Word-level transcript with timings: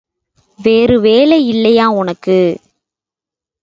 வேறு 0.59 0.95
வேலை 0.99 1.39
இல்லையா 1.47 1.87
உனக்கு? 1.93 2.39